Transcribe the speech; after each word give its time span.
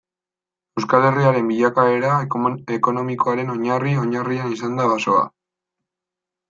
Euskal 0.79 1.03
Herriaren 1.09 1.51
bilakaera 1.51 2.15
ekonomikoaren 2.79 3.55
oinarri-oinarrian 3.59 4.53
izan 4.59 4.79
da 4.83 4.93
basoa. 4.97 5.25